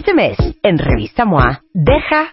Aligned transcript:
Este 0.00 0.14
mes, 0.14 0.38
en 0.62 0.78
Revista 0.78 1.26
MOA, 1.26 1.60
deja 1.74 2.32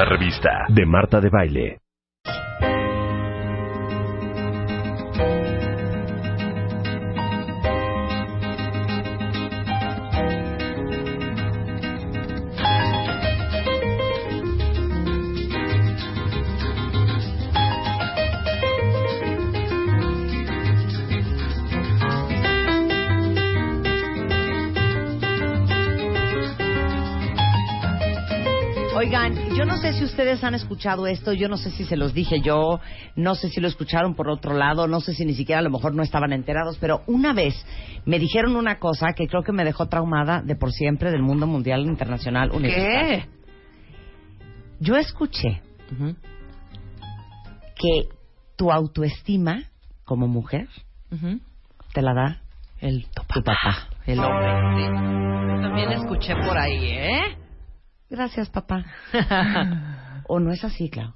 Una 0.00 0.08
revista 0.08 0.64
de 0.70 0.86
Marta 0.86 1.20
de 1.20 1.28
Baile. 1.28 1.89
Si 30.00 30.06
ustedes 30.06 30.42
han 30.42 30.54
escuchado 30.54 31.06
esto, 31.06 31.34
yo 31.34 31.46
no 31.50 31.58
sé 31.58 31.70
si 31.72 31.84
se 31.84 31.94
los 31.94 32.14
dije 32.14 32.40
yo, 32.40 32.80
no 33.16 33.34
sé 33.34 33.50
si 33.50 33.60
lo 33.60 33.68
escucharon 33.68 34.14
por 34.14 34.30
otro 34.30 34.54
lado, 34.54 34.88
no 34.88 35.00
sé 35.00 35.12
si 35.12 35.26
ni 35.26 35.34
siquiera 35.34 35.58
a 35.58 35.62
lo 35.62 35.68
mejor 35.68 35.94
no 35.94 36.02
estaban 36.02 36.32
enterados, 36.32 36.78
pero 36.80 37.02
una 37.06 37.34
vez 37.34 37.54
me 38.06 38.18
dijeron 38.18 38.56
una 38.56 38.78
cosa 38.78 39.12
que 39.12 39.26
creo 39.26 39.42
que 39.42 39.52
me 39.52 39.62
dejó 39.62 39.88
traumada 39.88 40.40
de 40.40 40.56
por 40.56 40.72
siempre 40.72 41.10
del 41.10 41.20
mundo 41.20 41.46
mundial, 41.46 41.82
internacional, 41.82 42.50
universitario. 42.50 43.24
¿Qué? 43.24 43.28
Yo 44.80 44.96
escuché 44.96 45.60
que 47.76 48.08
tu 48.56 48.72
autoestima 48.72 49.64
como 50.04 50.28
mujer 50.28 50.66
te 51.92 52.00
la 52.00 52.14
da 52.14 52.40
El 52.80 53.04
tu 53.10 53.22
papá, 53.24 53.90
el 54.06 54.18
hombre. 54.18 54.48
Sí. 54.78 55.60
También 55.60 55.92
escuché 55.92 56.34
por 56.36 56.56
ahí, 56.56 56.86
¿eh? 56.86 57.39
Gracias, 58.10 58.50
papá. 58.50 58.84
¿O 60.26 60.38
no 60.40 60.52
es 60.52 60.64
así, 60.64 60.90
Clau? 60.90 61.12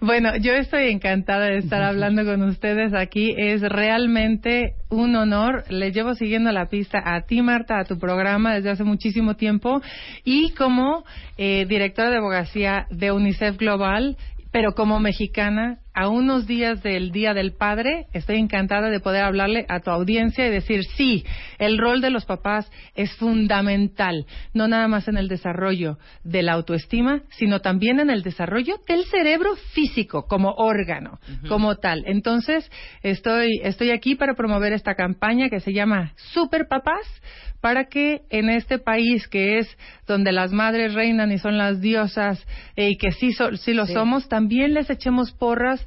Bueno, 0.00 0.36
yo 0.36 0.52
estoy 0.54 0.90
encantada 0.90 1.46
de 1.46 1.58
estar 1.58 1.82
hablando 1.82 2.24
con 2.24 2.42
ustedes 2.42 2.94
aquí. 2.94 3.34
Es 3.36 3.62
realmente 3.62 4.74
un 4.88 5.14
honor. 5.16 5.64
Les 5.70 5.94
llevo 5.94 6.14
siguiendo 6.14 6.50
la 6.52 6.66
pista 6.66 7.02
a 7.04 7.22
ti, 7.22 7.42
Marta, 7.42 7.78
a 7.78 7.84
tu 7.84 7.98
programa 7.98 8.54
desde 8.54 8.70
hace 8.70 8.84
muchísimo 8.84 9.34
tiempo. 9.34 9.82
Y 10.24 10.50
como 10.54 11.04
eh, 11.36 11.66
directora 11.68 12.10
de 12.10 12.16
abogacía 12.16 12.86
de 12.90 13.12
UNICEF 13.12 13.56
Global, 13.56 14.16
pero 14.52 14.72
como 14.74 14.98
mexicana, 14.98 15.78
a 16.00 16.08
unos 16.08 16.46
días 16.46 16.82
del 16.82 17.12
Día 17.12 17.34
del 17.34 17.52
Padre, 17.52 18.06
estoy 18.14 18.38
encantada 18.38 18.88
de 18.88 19.00
poder 19.00 19.22
hablarle 19.22 19.66
a 19.68 19.80
tu 19.80 19.90
audiencia 19.90 20.46
y 20.46 20.50
decir, 20.50 20.82
sí, 20.96 21.26
el 21.58 21.76
rol 21.76 22.00
de 22.00 22.08
los 22.08 22.24
papás 22.24 22.72
es 22.94 23.14
fundamental, 23.16 24.24
no 24.54 24.66
nada 24.66 24.88
más 24.88 25.08
en 25.08 25.18
el 25.18 25.28
desarrollo 25.28 25.98
de 26.24 26.42
la 26.42 26.52
autoestima, 26.54 27.20
sino 27.32 27.60
también 27.60 28.00
en 28.00 28.08
el 28.08 28.22
desarrollo 28.22 28.76
del 28.88 29.04
cerebro 29.04 29.56
físico 29.74 30.26
como 30.26 30.52
órgano, 30.56 31.18
como 31.48 31.76
tal. 31.76 32.02
Entonces, 32.06 32.70
estoy, 33.02 33.60
estoy 33.62 33.90
aquí 33.90 34.14
para 34.14 34.32
promover 34.32 34.72
esta 34.72 34.94
campaña 34.94 35.50
que 35.50 35.60
se 35.60 35.74
llama 35.74 36.14
Super 36.32 36.66
Papás, 36.66 37.04
para 37.60 37.84
que 37.90 38.22
en 38.30 38.48
este 38.48 38.78
país 38.78 39.28
que 39.28 39.58
es 39.58 39.68
donde 40.06 40.32
las 40.32 40.50
madres 40.50 40.94
reinan 40.94 41.30
y 41.30 41.36
son 41.36 41.58
las 41.58 41.78
diosas 41.82 42.42
eh, 42.74 42.88
y 42.92 42.96
que 42.96 43.12
sí, 43.12 43.32
so- 43.32 43.54
sí 43.58 43.74
lo 43.74 43.84
Sí. 43.84 43.92
somos, 43.92 44.30
también 44.30 44.72
les 44.72 44.88
echemos 44.88 45.32
porras 45.32 45.86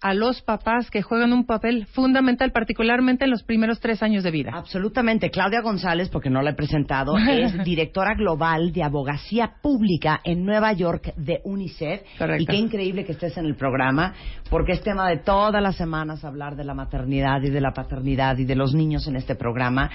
a 0.00 0.14
los 0.14 0.42
papás 0.42 0.90
que 0.90 1.02
juegan 1.02 1.32
un 1.32 1.46
papel 1.46 1.86
fundamental, 1.86 2.52
particularmente 2.52 3.24
en 3.24 3.30
los 3.30 3.42
primeros 3.42 3.80
tres 3.80 4.02
años 4.02 4.22
de 4.24 4.30
vida. 4.30 4.52
Absolutamente. 4.54 5.30
Claudia 5.30 5.62
González, 5.62 6.08
porque 6.10 6.30
no 6.30 6.42
la 6.42 6.50
he 6.50 6.54
presentado, 6.54 7.16
es 7.30 7.64
directora 7.64 8.14
global 8.14 8.72
de 8.72 8.82
abogacía 8.82 9.54
pública 9.62 10.20
en 10.24 10.44
Nueva 10.44 10.72
York 10.72 11.14
de 11.16 11.40
UNICEF. 11.44 12.02
Correcto. 12.18 12.42
Y 12.42 12.46
qué 12.46 12.56
increíble 12.56 13.04
que 13.04 13.12
estés 13.12 13.36
en 13.38 13.46
el 13.46 13.56
programa, 13.56 14.14
porque 14.50 14.72
es 14.72 14.82
tema 14.82 15.08
de 15.08 15.18
todas 15.18 15.62
las 15.62 15.76
semanas 15.76 16.24
hablar 16.24 16.56
de 16.56 16.64
la 16.64 16.74
maternidad 16.74 17.42
y 17.42 17.50
de 17.50 17.60
la 17.60 17.72
paternidad 17.72 18.36
y 18.38 18.44
de 18.44 18.54
los 18.54 18.74
niños 18.74 19.06
en 19.06 19.16
este 19.16 19.34
programa. 19.34 19.90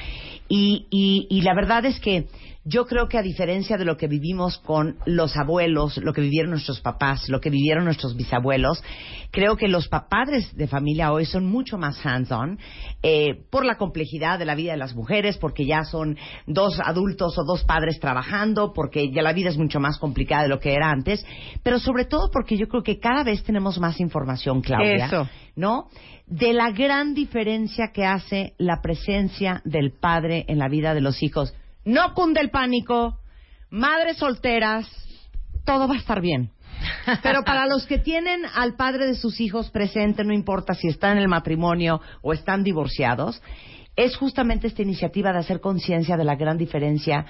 Y, 0.47 0.88
y, 0.90 1.28
y 1.29 1.41
la 1.41 1.53
verdad 1.53 1.85
es 1.85 2.00
que 2.00 2.25
yo 2.63 2.85
creo 2.85 3.07
que 3.07 3.17
a 3.17 3.23
diferencia 3.23 3.78
de 3.78 3.85
lo 3.85 3.97
que 3.97 4.07
vivimos 4.07 4.59
con 4.59 4.97
los 5.06 5.35
abuelos, 5.35 5.97
lo 5.97 6.13
que 6.13 6.22
vivieron 6.22 6.51
nuestros 6.51 6.79
papás, 6.79 7.28
lo 7.28 7.40
que 7.40 7.50
vivieron 7.50 7.85
nuestros 7.85 8.16
bisabuelos, 8.16 8.84
creo 9.31 9.57
que 9.57 9.67
los 9.67 9.88
padres 9.91 10.56
de 10.56 10.68
familia 10.68 11.12
hoy 11.12 11.25
son 11.25 11.46
mucho 11.46 11.78
más 11.78 12.03
hands-on 12.06 12.57
eh, 13.03 13.44
por 13.50 13.66
la 13.66 13.78
complejidad 13.78 14.40
de 14.40 14.46
la 14.46 14.56
vida 14.56 14.72
de 14.72 14.78
las 14.78 14.96
mujeres, 14.96 15.38
porque 15.38 15.66
ya 15.66 15.84
son 15.84 16.18
dos 16.47 16.79
adultos 16.79 17.38
o 17.38 17.44
dos 17.44 17.63
padres 17.63 18.00
trabajando, 18.00 18.74
porque 18.74 19.12
ya 19.12 19.22
la 19.22 19.34
vida 19.34 19.50
es 19.50 19.57
mucho 19.57 19.79
más 19.79 20.00
complicada 20.00 20.44
de 20.44 20.50
lo 20.50 20.59
que 20.59 20.74
era 20.74 20.90
antes, 20.90 21.25
pero 21.63 21.79
sobre 21.79 22.06
todo 22.06 22.29
porque 22.31 22.57
yo 22.57 22.68
creo 22.68 22.84
que 22.84 23.00
cada 23.00 23.24
vez 23.24 23.44
tenemos 23.44 23.79
más 23.79 24.00
información, 24.00 24.62
Claudia. 24.62 25.06
Eso. 25.06 25.28
¿no? 25.56 25.90
De 26.28 26.53
la 26.53 26.72
gran 26.72 27.13
diferencia 27.13 27.91
que 27.94 28.06
hace 28.06 28.53
la 28.58 28.81
presencia 28.81 29.62
del 29.66 29.91
padre 29.91 30.46
en 30.47 30.59
la 30.59 30.69
vida 30.69 30.94
de 30.94 31.02
los 31.02 31.22
hijos. 31.23 31.53
No 31.84 32.13
cunde 32.13 32.40
el 32.40 32.52
pánico, 32.52 33.18
madres 33.69 34.18
solteras, 34.18 34.88
todo 35.66 35.88
va 35.88 35.96
a 35.96 36.00
estar 36.00 36.22
bien. 36.22 36.52
Pero 37.23 37.44
para 37.44 37.66
los 37.66 37.85
que 37.85 38.00
tienen 38.00 38.41
al 38.53 38.75
padre 38.75 39.07
de 39.07 39.16
sus 39.16 39.39
hijos 39.39 39.69
presente, 39.72 40.23
no 40.23 40.34
importa 40.34 40.73
si 40.73 40.88
están 40.88 41.17
en 41.17 41.23
el 41.23 41.28
matrimonio 41.28 42.01
o 42.22 42.34
están 42.34 42.63
divorciados, 42.63 43.41
es 43.95 44.16
justamente 44.16 44.67
esta 44.67 44.81
iniciativa 44.81 45.31
de 45.31 45.40
hacer 45.40 45.59
conciencia 45.59 46.17
de 46.17 46.23
la 46.23 46.35
gran 46.35 46.57
diferencia 46.57 47.25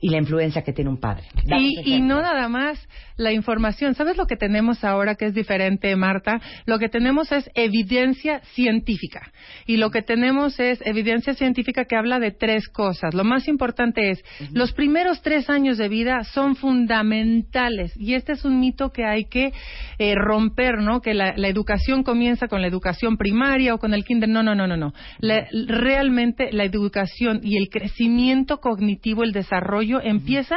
y 0.00 0.10
la 0.10 0.18
influencia 0.18 0.62
que 0.62 0.72
tiene 0.72 0.90
un 0.90 1.00
padre. 1.00 1.24
Y, 1.58 1.96
y 1.96 2.00
no 2.00 2.20
nada 2.20 2.48
más 2.48 2.78
la 3.16 3.32
información. 3.32 3.94
¿Sabes 3.94 4.16
lo 4.16 4.26
que 4.26 4.36
tenemos 4.36 4.84
ahora 4.84 5.14
que 5.14 5.26
es 5.26 5.34
diferente, 5.34 5.94
Marta? 5.96 6.40
Lo 6.66 6.78
que 6.78 6.88
tenemos 6.88 7.32
es 7.32 7.48
evidencia 7.54 8.40
científica. 8.54 9.32
Y 9.66 9.78
lo 9.78 9.90
que 9.90 10.02
tenemos 10.02 10.60
es 10.60 10.80
evidencia 10.84 11.34
científica 11.34 11.84
que 11.86 11.96
habla 11.96 12.18
de 12.18 12.30
tres 12.30 12.68
cosas. 12.68 13.14
Lo 13.14 13.24
más 13.24 13.48
importante 13.48 14.10
es, 14.10 14.22
los 14.52 14.72
primeros 14.72 15.22
tres 15.22 15.48
años 15.48 15.78
de 15.78 15.88
vida 15.88 16.24
son 16.24 16.56
fundamentales. 16.56 17.92
Y 17.96 18.14
este 18.14 18.32
es 18.32 18.44
un 18.44 18.60
mito 18.60 18.90
que 18.90 19.04
hay 19.06 19.24
que 19.24 19.52
eh, 19.98 20.14
romper, 20.14 20.78
¿no? 20.82 21.00
Que 21.00 21.14
la, 21.14 21.34
la 21.36 21.48
educación 21.48 22.02
comienza 22.02 22.48
con 22.48 22.60
la 22.60 22.66
educación 22.68 23.16
primaria 23.16 23.74
o 23.74 23.78
con 23.78 23.94
el 23.94 24.04
kinder. 24.04 24.28
No, 24.28 24.42
no, 24.42 24.54
no, 24.54 24.66
no, 24.66 24.76
no. 24.76 24.92
La- 25.20 25.46
realmente 25.68 26.50
la 26.52 26.64
educación 26.64 27.40
y 27.42 27.56
el 27.56 27.68
crecimiento 27.68 28.58
cognitivo, 28.58 29.22
el 29.22 29.32
desarrollo, 29.32 29.85
empieza 30.02 30.56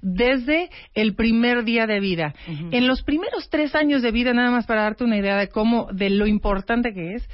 desde 0.00 0.70
el 0.94 1.14
primer 1.14 1.64
día 1.64 1.86
de 1.86 2.00
vida. 2.00 2.34
En 2.46 2.86
los 2.86 3.02
primeros 3.02 3.48
tres 3.50 3.74
años 3.74 4.02
de 4.02 4.12
vida, 4.12 4.32
nada 4.32 4.50
más 4.50 4.66
para 4.66 4.82
darte 4.82 5.04
una 5.04 5.18
idea 5.18 5.36
de 5.36 5.48
cómo, 5.48 5.88
de 5.92 6.10
lo 6.10 6.26
importante 6.26 6.92
que 6.92 7.14
es, 7.14 7.28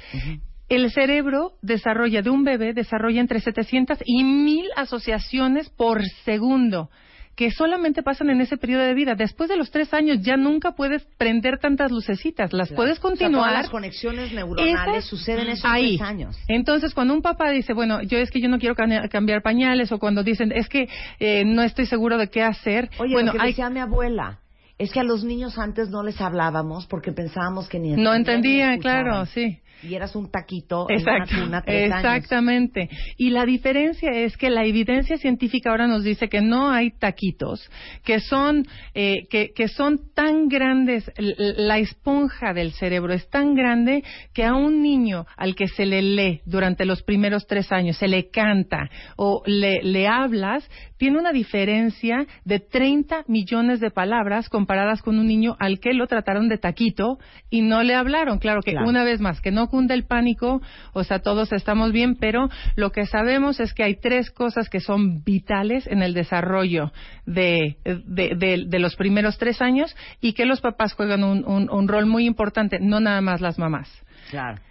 el 0.67 0.91
cerebro 0.91 1.53
desarrolla, 1.61 2.21
de 2.21 2.29
un 2.29 2.43
bebé, 2.43 2.73
desarrolla 2.73 3.21
entre 3.21 3.39
700 3.39 3.99
y 4.05 4.23
1000 4.23 4.65
asociaciones 4.75 5.69
por 5.69 6.03
segundo 6.23 6.89
que 7.35 7.51
solamente 7.51 8.01
pasan 8.01 8.29
en 8.29 8.39
ese 8.41 8.55
periodo 8.57 8.83
de 8.83 8.93
vida. 8.93 9.15
Después 9.15 9.49
de 9.49 9.57
los 9.57 9.69
tres 9.71 9.93
años 9.93 10.19
ya 10.21 10.37
nunca 10.37 10.71
puedes 10.71 11.03
prender 11.17 11.59
tantas 11.59 11.91
lucecitas. 11.91 12.53
Las 12.53 12.71
puedes 12.71 12.93
O 12.93 13.01
sea, 13.01 13.01
continuar. 13.09 13.49
todas 13.49 13.53
las 13.63 13.69
conexiones 13.69 14.31
neuronales 14.31 14.73
Esas- 14.97 15.05
suceden 15.05 15.47
esos 15.49 15.65
ahí. 15.65 15.97
tres 15.97 16.07
años. 16.07 16.37
Entonces, 16.47 16.93
cuando 16.93 17.13
un 17.13 17.21
papá 17.21 17.49
dice, 17.49 17.73
bueno, 17.73 18.01
yo 18.01 18.17
es 18.17 18.31
que 18.31 18.39
yo 18.39 18.47
no 18.47 18.57
quiero 18.59 18.75
cambiar 18.75 19.41
pañales, 19.41 19.91
o 19.91 19.99
cuando 19.99 20.23
dicen, 20.23 20.51
es 20.53 20.69
que 20.69 20.87
eh, 21.19 21.43
no 21.45 21.61
estoy 21.61 21.85
seguro 21.87 22.17
de 22.17 22.29
qué 22.29 22.41
hacer, 22.41 22.89
Oye, 22.99 23.13
bueno, 23.13 23.33
lo 23.33 23.37
que 23.39 23.43
hay- 23.43 23.51
decía 23.51 23.69
mi 23.69 23.79
abuela, 23.81 24.39
es 24.77 24.91
que 24.91 24.99
a 24.99 25.03
los 25.03 25.23
niños 25.23 25.57
antes 25.57 25.89
no 25.89 26.03
les 26.03 26.19
hablábamos 26.19 26.85
porque 26.87 27.11
pensábamos 27.13 27.69
que 27.69 27.79
ni 27.79 27.91
no 27.91 28.13
entendían 28.13 28.15
ni 28.15 28.21
entendía, 28.61 28.71
escuchaban. 28.73 29.03
claro, 29.03 29.25
sí. 29.27 29.59
Y 29.87 29.95
eras 29.95 30.15
un 30.15 30.29
taquito 30.31 30.87
en 30.89 31.01
una 31.01 31.17
Exacto, 31.17 31.43
cuna 31.43 31.61
tres 31.61 31.91
años. 31.91 32.05
exactamente. 32.05 32.89
Y 33.17 33.29
la 33.29 33.45
diferencia 33.45 34.11
es 34.11 34.35
que 34.37 34.49
la 34.49 34.65
evidencia 34.65 35.17
científica 35.17 35.69
ahora 35.69 35.87
nos 35.87 36.03
dice 36.03 36.27
que 36.29 36.41
no 36.41 36.69
hay 36.71 36.91
taquitos, 36.91 37.69
que 38.03 38.19
son, 38.19 38.65
eh, 38.93 39.27
que, 39.29 39.51
que 39.55 39.67
son 39.67 39.99
tan 40.13 40.47
grandes, 40.47 41.11
la 41.17 41.77
esponja 41.79 42.53
del 42.53 42.71
cerebro 42.73 43.13
es 43.13 43.29
tan 43.29 43.55
grande 43.55 44.03
que 44.33 44.43
a 44.43 44.53
un 44.55 44.81
niño 44.81 45.25
al 45.37 45.55
que 45.55 45.67
se 45.67 45.85
le 45.85 46.01
lee 46.01 46.41
durante 46.45 46.85
los 46.85 47.03
primeros 47.03 47.45
tres 47.47 47.71
años, 47.71 47.97
se 47.97 48.07
le 48.07 48.29
canta 48.29 48.89
o 49.17 49.41
le, 49.45 49.81
le 49.83 50.07
hablas, 50.07 50.67
tiene 50.97 51.19
una 51.19 51.31
diferencia 51.31 52.25
de 52.45 52.59
30 52.59 53.23
millones 53.27 53.79
de 53.79 53.91
palabras 53.91 54.49
comparadas 54.49 55.01
con 55.01 55.19
un 55.19 55.27
niño 55.27 55.55
al 55.59 55.79
que 55.79 55.93
lo 55.93 56.07
trataron 56.07 56.47
de 56.49 56.57
taquito 56.57 57.17
y 57.49 57.61
no 57.61 57.83
le 57.83 57.93
hablaron. 57.95 58.39
Claro 58.39 58.61
que 58.61 58.71
Claro. 58.71 58.89
una 58.89 59.03
vez 59.03 59.19
más, 59.21 59.41
que 59.41 59.51
no 59.51 59.67
cunde 59.75 59.93
el 59.93 60.05
pánico, 60.05 60.61
o 60.93 61.03
sea, 61.03 61.19
todos 61.19 61.51
estamos 61.51 61.91
bien, 61.91 62.15
pero 62.15 62.47
lo 62.77 62.91
que 62.93 63.05
sabemos 63.05 63.59
es 63.59 63.73
que 63.73 63.83
hay 63.83 63.95
tres 63.95 64.31
cosas 64.31 64.69
que 64.69 64.79
son 64.79 65.21
vitales 65.25 65.85
en 65.87 66.01
el 66.01 66.13
desarrollo 66.13 66.93
de, 67.25 67.75
de, 67.83 68.79
los 68.79 68.95
primeros 68.95 69.37
tres 69.37 69.61
años 69.61 69.93
y 70.21 70.31
que 70.31 70.45
los 70.45 70.61
papás 70.61 70.93
juegan 70.93 71.23
un- 71.25 71.43
un 71.69 71.87
rol 71.89 72.05
muy 72.05 72.25
importante, 72.25 72.79
no 72.79 73.01
nada 73.01 73.19
más 73.19 73.41
las 73.41 73.59
mamás. 73.59 73.89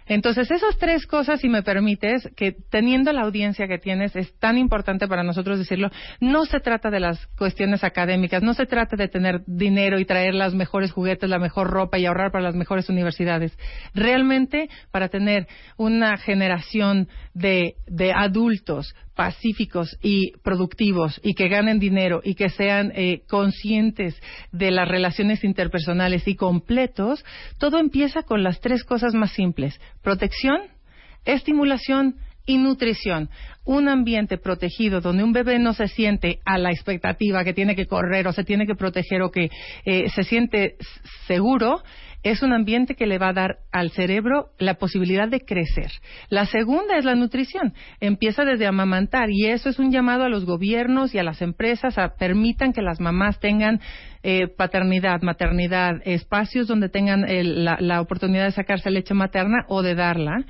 Entonces, 0.05 0.51
esas 0.51 0.77
tres 0.77 1.07
cosas, 1.07 1.39
si 1.39 1.49
me 1.49 1.63
permites, 1.63 2.29
que 2.35 2.51
teniendo 2.69 3.11
la 3.11 3.21
audiencia 3.21 3.67
que 3.67 3.77
tienes, 3.77 4.15
es 4.15 4.37
tan 4.39 4.57
importante 4.57 5.07
para 5.07 5.23
nosotros 5.23 5.57
decirlo, 5.57 5.89
no 6.19 6.45
se 6.45 6.59
trata 6.59 6.89
de 6.89 6.99
las 6.99 7.25
cuestiones 7.37 7.83
académicas, 7.83 8.43
no 8.43 8.53
se 8.53 8.65
trata 8.65 8.95
de 8.95 9.07
tener 9.07 9.41
dinero 9.47 9.99
y 9.99 10.05
traer 10.05 10.35
los 10.35 10.53
mejores 10.53 10.91
juguetes, 10.91 11.29
la 11.29 11.39
mejor 11.39 11.69
ropa 11.69 11.97
y 11.97 12.05
ahorrar 12.05 12.31
para 12.31 12.43
las 12.43 12.55
mejores 12.55 12.89
universidades. 12.89 13.57
Realmente, 13.93 14.69
para 14.91 15.09
tener 15.09 15.47
una 15.77 16.17
generación 16.17 17.07
de, 17.33 17.75
de 17.87 18.13
adultos 18.13 18.93
pacíficos 19.15 19.97
y 20.01 20.33
productivos 20.43 21.19
y 21.23 21.33
que 21.33 21.47
ganen 21.47 21.79
dinero 21.79 22.21
y 22.23 22.35
que 22.35 22.49
sean 22.49 22.91
eh, 22.95 23.21
conscientes 23.27 24.21
de 24.51 24.71
las 24.71 24.87
relaciones 24.87 25.43
interpersonales 25.43 26.27
y 26.27 26.35
completos, 26.35 27.23
todo 27.57 27.79
empieza 27.79 28.23
con 28.23 28.43
las 28.43 28.59
tres 28.59 28.83
cosas 28.83 29.13
más 29.13 29.31
simples. 29.31 29.79
Protección, 30.03 30.59
estimulación 31.23 32.15
y 32.45 32.57
nutrición. 32.57 33.29
Un 33.63 33.89
ambiente 33.89 34.37
protegido 34.37 35.01
donde 35.01 35.23
un 35.23 35.33
bebé 35.33 35.57
no 35.57 35.73
se 35.73 35.87
siente 35.87 36.39
a 36.45 36.57
la 36.57 36.69
expectativa 36.69 37.43
que 37.43 37.53
tiene 37.53 37.75
que 37.75 37.87
correr 37.87 38.27
o 38.27 38.33
se 38.33 38.43
tiene 38.43 38.67
que 38.67 38.75
proteger 38.75 39.21
o 39.23 39.31
que 39.31 39.49
eh, 39.85 40.09
se 40.09 40.23
siente 40.23 40.75
seguro, 41.25 41.81
es 42.25 42.41
un 42.41 42.53
ambiente 42.53 42.95
que 42.95 43.05
le 43.05 43.19
va 43.19 43.29
a 43.29 43.33
dar 43.33 43.57
al 43.71 43.91
cerebro 43.91 44.47
la 44.57 44.73
posibilidad 44.73 45.29
de 45.29 45.41
crecer. 45.41 45.91
La 46.29 46.47
segunda 46.47 46.97
es 46.97 47.05
la 47.05 47.13
nutrición. 47.13 47.75
Empieza 47.99 48.43
desde 48.45 48.65
amamantar 48.65 49.29
y 49.29 49.45
eso 49.45 49.69
es 49.69 49.77
un 49.77 49.91
llamado 49.91 50.23
a 50.23 50.29
los 50.29 50.43
gobiernos 50.43 51.13
y 51.13 51.19
a 51.19 51.23
las 51.23 51.43
empresas 51.43 51.99
a 51.99 52.15
permitan 52.15 52.73
que 52.73 52.81
las 52.81 52.99
mamás 52.99 53.39
tengan 53.39 53.79
eh, 54.23 54.47
paternidad, 54.47 55.21
maternidad, 55.21 56.01
espacios 56.03 56.65
donde 56.67 56.89
tengan 56.89 57.29
el- 57.29 57.63
la, 57.63 57.77
la 57.79 58.01
oportunidad 58.01 58.45
de 58.45 58.51
sacarse 58.53 58.89
leche 58.89 59.13
materna 59.13 59.63
o 59.67 59.83
de 59.83 59.93
darla. 59.93 60.45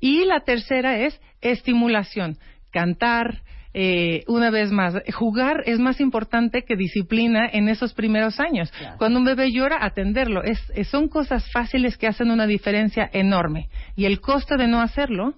Y 0.00 0.24
la 0.24 0.40
tercera 0.40 0.98
es 0.98 1.20
estimulación, 1.40 2.38
cantar. 2.72 3.42
Eh, 3.72 4.24
una 4.26 4.50
vez 4.50 4.72
más, 4.72 4.94
jugar 5.14 5.62
es 5.66 5.78
más 5.78 6.00
importante 6.00 6.62
que 6.62 6.76
disciplina 6.76 7.48
en 7.52 7.68
esos 7.68 7.94
primeros 7.94 8.40
años. 8.40 8.70
Claro. 8.72 8.96
Cuando 8.98 9.18
un 9.20 9.24
bebé 9.24 9.52
llora, 9.52 9.78
atenderlo. 9.84 10.42
Es, 10.42 10.58
es- 10.74 10.88
son 10.88 11.08
cosas 11.08 11.48
fáciles 11.52 11.96
que 11.96 12.06
hacen 12.08 12.30
una 12.30 12.46
diferencia 12.46 13.08
enorme. 13.12 13.68
Y 13.96 14.06
el 14.06 14.20
costo 14.20 14.56
de 14.56 14.66
no 14.66 14.80
hacerlo 14.80 15.34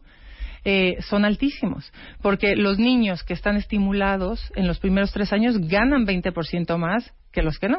eh, 0.65 0.97
son 1.01 1.25
altísimos, 1.25 1.93
porque 2.23 2.55
los 2.57 2.79
niños 2.79 3.23
que 3.25 3.35
están 3.35 3.57
estimulados 3.57 4.53
en 4.55 4.67
los 4.69 4.79
primeros 4.79 5.13
tres 5.13 5.33
años 5.33 5.59
ganan 5.59 6.07
20% 6.07 6.79
más 6.79 7.13
que 7.33 7.43
los 7.43 7.59
que 7.59 7.69
no. 7.69 7.79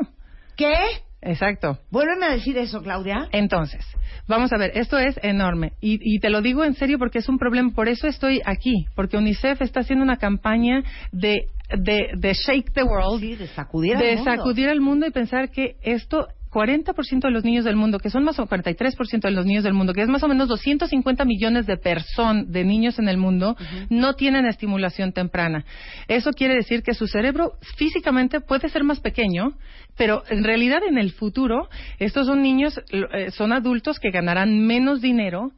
¿Qué? 0.57 0.75
Exacto. 1.25 1.79
Vuélveme 1.91 2.25
a 2.25 2.31
decir 2.31 2.57
eso, 2.57 2.81
Claudia. 2.81 3.27
Entonces, 3.31 3.85
vamos 4.27 4.51
a 4.53 4.57
ver, 4.57 4.71
esto 4.75 4.97
es 4.97 5.17
enorme 5.23 5.73
y, 5.81 5.99
y 6.01 6.19
te 6.19 6.29
lo 6.29 6.41
digo 6.41 6.63
en 6.63 6.73
serio 6.75 6.99
porque 6.99 7.19
es 7.19 7.29
un 7.29 7.37
problema, 7.37 7.71
por 7.73 7.87
eso 7.89 8.07
estoy 8.07 8.41
aquí, 8.45 8.85
porque 8.95 9.17
UNICEF 9.17 9.61
está 9.61 9.81
haciendo 9.81 10.03
una 10.03 10.17
campaña 10.17 10.83
de, 11.11 11.47
de, 11.77 12.09
de 12.17 12.33
Shake 12.33 12.73
the 12.73 12.83
World, 12.83 13.21
Sí, 13.21 13.35
de 13.35 13.47
sacudir 13.47 13.95
al 13.95 14.01
de 14.03 14.15
mundo. 14.17 14.31
sacudir 14.31 14.69
al 14.69 14.81
mundo 14.81 15.05
y 15.07 15.11
pensar 15.11 15.49
que 15.49 15.75
esto 15.81 16.27
40% 16.53 17.21
de 17.21 17.31
los 17.31 17.43
niños 17.43 17.65
del 17.65 17.75
mundo, 17.75 17.99
que 17.99 18.09
son 18.09 18.23
más 18.23 18.37
o 18.39 18.45
43% 18.45 19.21
de 19.21 19.31
los 19.31 19.45
niños 19.45 19.63
del 19.63 19.73
mundo, 19.73 19.93
que 19.93 20.03
es 20.03 20.07
más 20.07 20.23
o 20.23 20.27
menos 20.27 20.47
250 20.47 21.25
millones 21.25 21.65
de 21.65 21.77
personas, 21.77 22.49
de 22.51 22.63
niños 22.63 22.99
en 22.99 23.09
el 23.09 23.17
mundo, 23.17 23.57
no 23.89 24.13
tienen 24.13 24.45
estimulación 24.45 25.11
temprana. 25.11 25.65
Eso 26.07 26.31
quiere 26.31 26.55
decir 26.55 26.83
que 26.83 26.93
su 26.93 27.07
cerebro 27.07 27.53
físicamente 27.77 28.39
puede 28.39 28.69
ser 28.69 28.83
más 28.83 28.99
pequeño, 28.99 29.53
pero 29.97 30.23
en 30.29 30.43
realidad 30.43 30.81
en 30.87 30.97
el 30.97 31.11
futuro 31.11 31.69
estos 31.99 32.27
son 32.27 32.41
niños, 32.41 32.79
eh, 32.91 33.31
son 33.31 33.51
adultos 33.51 33.99
que 33.99 34.11
ganarán 34.11 34.65
menos 34.65 35.01
dinero, 35.01 35.51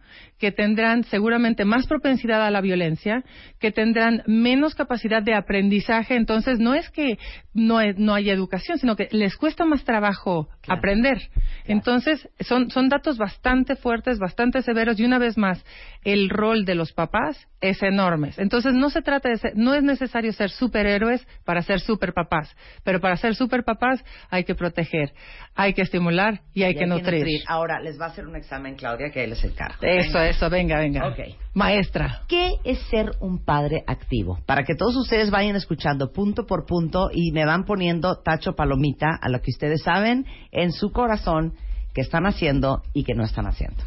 que 0.46 0.52
tendrán 0.52 1.04
seguramente 1.06 1.66
más 1.66 1.88
propensidad 1.88 2.46
a 2.46 2.52
la 2.52 2.62
violencia, 2.62 3.24
que 3.60 3.72
tendrán 3.72 4.22
menos 4.28 4.76
capacidad 4.76 5.24
de 5.24 5.34
aprendizaje. 5.34 6.16
Entonces, 6.16 6.60
no 6.60 6.76
es 6.76 6.88
que 6.92 7.18
no, 7.56 7.82
he- 7.82 7.96
no 7.96 8.14
haya 8.14 8.32
educación, 8.32 8.78
sino 8.78 8.96
que 8.96 9.08
les 9.12 9.36
cuesta 9.38 9.66
más 9.66 9.84
trabajo 9.84 10.48
Claro. 10.62 10.78
aprender. 10.78 11.18
Entonces, 11.66 12.30
son, 12.42 12.70
son 12.70 12.90
datos 12.90 13.18
bastante 13.18 13.76
fuertes, 13.76 14.20
bastante 14.20 14.62
severos, 14.62 15.00
y 15.00 15.06
una 15.06 15.18
vez 15.18 15.36
más, 15.36 15.66
el 16.04 16.30
rol 16.30 16.64
de 16.66 16.76
los 16.76 16.92
papás 16.94 17.48
es 17.60 17.82
enorme. 17.82 18.30
Entonces, 18.38 18.76
no 18.76 18.92
se 18.92 19.02
trata 19.02 19.30
de 19.30 19.38
ser, 19.38 19.54
no 19.56 19.74
es 19.74 19.82
necesario 19.82 20.32
ser 20.34 20.52
superhéroes 20.52 21.26
para 21.44 21.64
ser 21.64 21.80
superpapás, 21.80 22.56
pero 22.84 23.00
para 23.00 23.18
ser 23.18 23.34
superpapás 23.34 24.04
hay 24.30 24.44
que 24.44 24.54
proteger, 24.54 25.12
hay 25.56 25.74
que 25.74 25.82
estimular 25.82 26.42
y 26.54 26.62
hay 26.64 26.74
Y 26.74 26.76
que 26.78 26.86
nutrir. 26.86 27.26
Ahora, 27.48 27.80
les 27.80 28.00
va 28.00 28.06
a 28.06 28.10
hacer 28.10 28.28
un 28.28 28.36
examen, 28.36 28.76
Claudia, 28.76 29.10
que 29.10 29.24
él 29.24 29.32
es 29.32 29.44
el 29.44 29.56
cargo. 29.56 29.78
Eso, 29.82 30.20
eso, 30.36 30.50
venga, 30.50 30.80
venga. 30.80 31.16
Maestra. 31.54 32.22
¿Qué 32.28 32.56
es 32.64 32.80
ser 32.90 33.12
un 33.22 33.44
padre 33.44 33.84
activo? 33.88 34.40
Para 34.46 34.64
que 34.64 34.76
todos 34.76 34.96
ustedes 34.96 35.32
vayan 35.32 35.56
escuchando 35.56 36.12
punto 36.12 36.46
por 36.46 36.66
punto 36.66 37.10
y 37.14 37.32
me 37.32 37.46
van 37.46 37.64
poniendo 37.64 38.18
tacho 38.18 38.54
palomita 38.54 39.18
a 39.22 39.30
lo 39.30 39.42
que 39.42 39.52
ustedes 39.52 39.84
saben 39.84 40.26
en 40.52 40.72
su 40.72 40.92
corazón 40.92 41.54
que 41.94 42.02
están 42.02 42.26
haciendo 42.26 42.84
y 42.94 43.04
que 43.04 43.14
no 43.14 43.24
están 43.24 43.48
haciendo. 43.48 43.82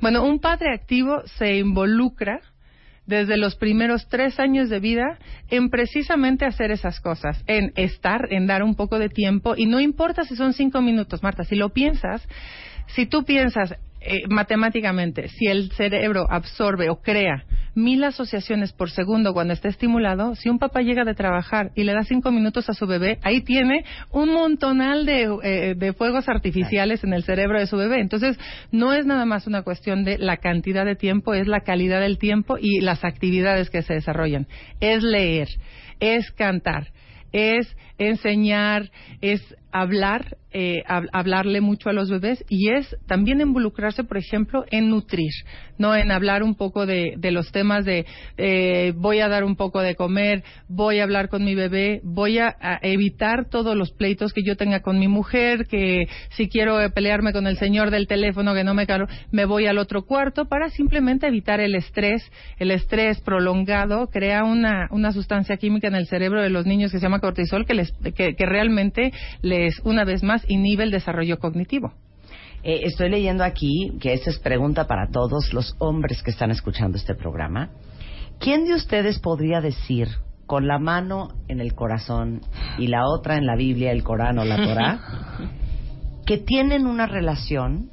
Bueno, 0.00 0.24
un 0.24 0.38
padre 0.38 0.72
activo 0.72 1.22
se 1.38 1.56
involucra 1.56 2.40
desde 3.06 3.38
los 3.38 3.56
primeros 3.56 4.06
tres 4.08 4.38
años 4.38 4.68
de 4.68 4.80
vida 4.80 5.18
en 5.48 5.70
precisamente 5.70 6.44
hacer 6.44 6.70
esas 6.70 7.00
cosas, 7.00 7.42
en 7.46 7.72
estar, 7.74 8.28
en 8.30 8.46
dar 8.46 8.62
un 8.62 8.74
poco 8.74 8.98
de 8.98 9.08
tiempo, 9.08 9.54
y 9.56 9.66
no 9.66 9.80
importa 9.80 10.24
si 10.24 10.36
son 10.36 10.52
cinco 10.52 10.82
minutos, 10.82 11.22
Marta, 11.22 11.42
si 11.44 11.56
lo 11.56 11.70
piensas, 11.70 12.28
si 12.88 13.06
tú 13.06 13.24
piensas 13.24 13.74
eh, 14.00 14.22
matemáticamente, 14.28 15.28
si 15.28 15.46
el 15.46 15.72
cerebro 15.72 16.26
absorbe 16.30 16.88
o 16.88 17.00
crea 17.02 17.44
mil 17.74 18.02
asociaciones 18.04 18.72
por 18.72 18.90
segundo 18.90 19.32
cuando 19.32 19.52
está 19.52 19.68
estimulado, 19.68 20.34
si 20.34 20.48
un 20.48 20.58
papá 20.58 20.82
llega 20.82 21.04
de 21.04 21.14
trabajar 21.14 21.70
y 21.74 21.84
le 21.84 21.92
da 21.92 22.02
cinco 22.02 22.30
minutos 22.30 22.68
a 22.68 22.74
su 22.74 22.86
bebé, 22.86 23.18
ahí 23.22 23.40
tiene 23.40 23.84
un 24.10 24.32
montonal 24.32 25.06
de, 25.06 25.28
eh, 25.42 25.74
de 25.76 25.92
fuegos 25.92 26.28
artificiales 26.28 27.02
en 27.04 27.12
el 27.12 27.24
cerebro 27.24 27.58
de 27.58 27.66
su 27.66 27.76
bebé. 27.76 28.00
Entonces, 28.00 28.38
no 28.72 28.92
es 28.92 29.06
nada 29.06 29.24
más 29.24 29.46
una 29.46 29.62
cuestión 29.62 30.04
de 30.04 30.18
la 30.18 30.36
cantidad 30.36 30.84
de 30.84 30.96
tiempo, 30.96 31.34
es 31.34 31.46
la 31.46 31.60
calidad 31.60 32.00
del 32.00 32.18
tiempo 32.18 32.56
y 32.60 32.80
las 32.80 33.04
actividades 33.04 33.70
que 33.70 33.82
se 33.82 33.94
desarrollan. 33.94 34.46
Es 34.80 35.02
leer, 35.02 35.48
es 36.00 36.30
cantar, 36.32 36.88
es 37.32 37.76
enseñar, 37.98 38.90
es 39.20 39.42
hablar, 39.72 40.36
eh, 40.50 40.82
hab- 40.88 41.08
hablarle 41.12 41.60
mucho 41.60 41.90
a 41.90 41.92
los 41.92 42.10
bebés 42.10 42.44
y 42.48 42.70
es 42.70 42.96
también 43.06 43.40
involucrarse, 43.40 44.04
por 44.04 44.16
ejemplo, 44.16 44.64
en 44.70 44.88
nutrir, 44.88 45.30
no 45.76 45.94
en 45.94 46.10
hablar 46.10 46.42
un 46.42 46.54
poco 46.54 46.86
de, 46.86 47.14
de 47.18 47.30
los 47.30 47.52
temas 47.52 47.84
de 47.84 48.06
eh, 48.36 48.92
voy 48.96 49.20
a 49.20 49.28
dar 49.28 49.44
un 49.44 49.56
poco 49.56 49.80
de 49.80 49.94
comer, 49.94 50.42
voy 50.68 51.00
a 51.00 51.04
hablar 51.04 51.28
con 51.28 51.44
mi 51.44 51.54
bebé, 51.54 52.00
voy 52.02 52.38
a, 52.38 52.56
evitar 52.82 53.48
todos 53.50 53.76
los 53.76 53.92
pleitos 53.92 54.32
que 54.32 54.42
yo 54.42 54.56
tenga 54.56 54.80
con 54.80 54.98
mi 54.98 55.08
mujer, 55.08 55.66
que 55.66 56.08
si 56.30 56.48
quiero 56.48 56.80
eh, 56.80 56.90
pelearme 56.90 57.32
con 57.32 57.46
el 57.46 57.58
señor 57.58 57.90
del 57.90 58.06
teléfono 58.06 58.54
que 58.54 58.64
no 58.64 58.74
me 58.74 58.86
caro, 58.86 59.06
me 59.30 59.44
voy 59.44 59.66
al 59.66 59.78
otro 59.78 60.04
cuarto 60.04 60.46
para 60.46 60.70
simplemente 60.70 61.26
evitar 61.26 61.60
el 61.60 61.74
estrés. 61.74 62.22
El 62.58 62.70
estrés 62.70 63.20
prolongado 63.20 64.08
crea 64.08 64.44
una, 64.44 64.88
una 64.90 65.12
sustancia 65.12 65.56
química 65.56 65.88
en 65.88 65.94
el 65.94 66.06
cerebro 66.06 66.42
de 66.42 66.50
los 66.50 66.66
niños 66.66 66.90
que 66.92 66.98
se 66.98 67.04
llama 67.04 67.20
cortisol 67.20 67.66
que, 67.66 67.74
les, 67.74 67.92
que, 68.14 68.34
que 68.34 68.46
realmente 68.46 69.12
les, 69.58 69.80
una 69.84 70.04
vez 70.04 70.22
más, 70.22 70.44
inhibe 70.48 70.84
el 70.84 70.90
desarrollo 70.90 71.38
cognitivo. 71.38 71.92
Eh, 72.62 72.80
estoy 72.84 73.10
leyendo 73.10 73.44
aquí, 73.44 73.92
que 74.00 74.12
esta 74.12 74.30
es 74.30 74.38
pregunta 74.38 74.86
para 74.86 75.08
todos 75.08 75.52
los 75.52 75.74
hombres 75.78 76.22
que 76.22 76.30
están 76.30 76.50
escuchando 76.50 76.96
este 76.96 77.14
programa. 77.14 77.70
¿Quién 78.40 78.64
de 78.64 78.74
ustedes 78.74 79.18
podría 79.18 79.60
decir 79.60 80.08
con 80.46 80.66
la 80.66 80.78
mano 80.78 81.28
en 81.48 81.60
el 81.60 81.74
corazón 81.74 82.40
y 82.78 82.86
la 82.86 83.06
otra 83.06 83.36
en 83.36 83.46
la 83.46 83.54
Biblia, 83.56 83.92
el 83.92 84.02
Corán 84.02 84.38
o 84.38 84.44
la 84.44 84.56
Torá, 84.56 85.00
que 86.26 86.38
tienen 86.38 86.86
una 86.86 87.06
relación 87.06 87.90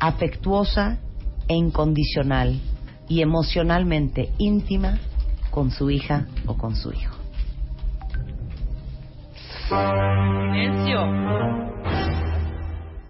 afectuosa 0.00 0.98
e 1.48 1.54
incondicional 1.54 2.60
y 3.08 3.22
emocionalmente 3.22 4.30
íntima 4.38 4.98
con 5.50 5.70
su 5.70 5.90
hija 5.90 6.26
o 6.46 6.56
con 6.56 6.74
su 6.74 6.92
hijo. 6.92 7.23
Silencio. 9.68 11.00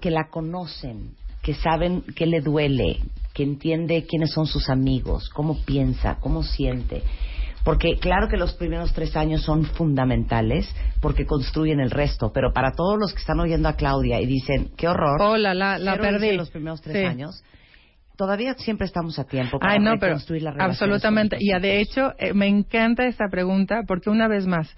Que 0.00 0.10
la 0.10 0.28
conocen, 0.30 1.14
que 1.42 1.54
saben 1.54 2.02
qué 2.14 2.26
le 2.26 2.40
duele, 2.40 2.98
que 3.32 3.42
entiende 3.42 4.06
quiénes 4.08 4.32
son 4.32 4.46
sus 4.46 4.68
amigos, 4.68 5.28
cómo 5.30 5.62
piensa, 5.64 6.18
cómo 6.20 6.42
siente. 6.42 7.02
Porque 7.64 7.96
claro 7.98 8.28
que 8.28 8.36
los 8.36 8.52
primeros 8.54 8.92
tres 8.92 9.16
años 9.16 9.42
son 9.42 9.64
fundamentales 9.64 10.68
porque 11.00 11.24
construyen 11.24 11.80
el 11.80 11.90
resto, 11.90 12.30
pero 12.32 12.52
para 12.52 12.72
todos 12.72 12.98
los 12.98 13.12
que 13.14 13.20
están 13.20 13.40
oyendo 13.40 13.68
a 13.70 13.72
Claudia 13.76 14.20
y 14.20 14.26
dicen, 14.26 14.70
qué 14.76 14.86
horror, 14.86 15.20
Hola, 15.20 15.54
la, 15.54 15.78
la 15.78 15.96
perdí. 15.96 16.32
los 16.36 16.50
primeros 16.50 16.82
tres 16.82 16.98
Sí. 16.98 17.04
años, 17.04 17.42
todavía 18.16 18.52
siempre 18.54 18.86
estamos 18.86 19.18
a 19.18 19.24
tiempo 19.24 19.58
para 19.58 19.72
Ay, 19.72 19.78
no, 19.80 19.92
pero 19.98 20.08
reconstruir 20.12 20.42
relaciones 20.42 20.70
absolutamente. 20.72 21.36
Y 21.40 21.58
de 21.58 21.80
hecho, 21.80 22.12
eh, 22.18 22.34
me 22.34 22.46
encanta 22.48 23.06
esta 23.06 23.28
pregunta 23.30 23.80
porque 23.88 24.10
una 24.10 24.28
vez 24.28 24.46
más, 24.46 24.68